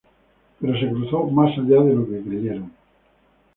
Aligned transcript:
Pero 0.59 0.79
se 0.79 0.89
cruzó 0.89 1.25
más 1.25 1.51
allá 1.59 1.79
de 1.83 1.93
lo 1.93 2.07
que 2.09 2.21
creyeron. 2.21 2.71